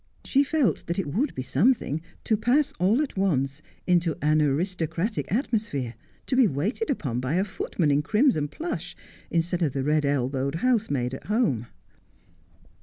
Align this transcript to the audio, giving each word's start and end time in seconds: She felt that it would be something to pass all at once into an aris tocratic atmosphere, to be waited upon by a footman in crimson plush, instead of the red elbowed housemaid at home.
She 0.25 0.43
felt 0.43 0.87
that 0.87 0.97
it 0.97 1.13
would 1.13 1.35
be 1.35 1.43
something 1.43 2.01
to 2.23 2.35
pass 2.35 2.73
all 2.79 3.03
at 3.03 3.15
once 3.15 3.61
into 3.85 4.17
an 4.19 4.41
aris 4.41 4.73
tocratic 4.75 5.31
atmosphere, 5.31 5.93
to 6.25 6.35
be 6.35 6.47
waited 6.47 6.89
upon 6.89 7.19
by 7.19 7.35
a 7.35 7.43
footman 7.45 7.91
in 7.91 8.01
crimson 8.01 8.47
plush, 8.47 8.95
instead 9.29 9.61
of 9.61 9.73
the 9.73 9.83
red 9.83 10.03
elbowed 10.03 10.55
housemaid 10.65 11.13
at 11.13 11.27
home. 11.27 11.67